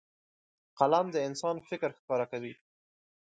قلم 0.77 1.05
د 1.11 1.17
انسان 1.27 1.55
فکر 1.69 1.89
ښکاره 1.97 2.25
کوي 2.31 2.53